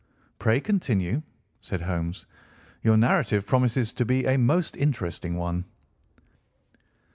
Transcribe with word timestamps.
"Pray 0.39 0.59
continue," 0.59 1.21
said 1.61 1.81
Holmes. 1.81 2.25
"Your 2.81 2.97
narrative 2.97 3.45
promises 3.45 3.93
to 3.93 4.03
be 4.03 4.25
a 4.25 4.35
most 4.35 4.75
interesting 4.75 5.35
one." 5.35 5.63